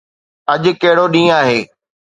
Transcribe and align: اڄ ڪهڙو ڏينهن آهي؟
اڄ 0.53 0.63
ڪهڙو 0.81 1.05
ڏينهن 1.13 1.35
آهي؟ 1.39 1.59